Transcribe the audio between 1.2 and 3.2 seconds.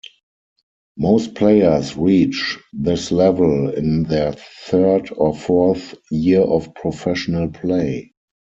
players reach this